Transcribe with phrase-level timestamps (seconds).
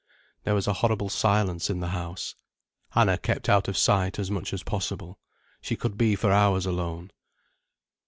[0.45, 2.33] There was a horrible silence in the house.
[2.95, 5.19] Anna kept out of sight as much as possible.
[5.61, 7.11] She could be for hours alone.